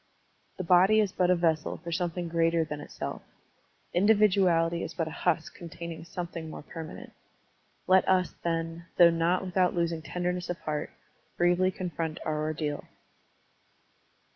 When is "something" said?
1.91-2.27, 6.05-6.49